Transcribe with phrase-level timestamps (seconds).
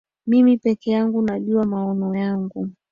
[0.27, 2.69] Mimi peke yangu najua maono yangu.